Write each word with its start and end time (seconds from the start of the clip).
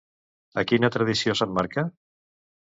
A 0.61 0.63
quina 0.71 0.91
tradició 0.97 1.37
s'emmarca? 1.43 1.87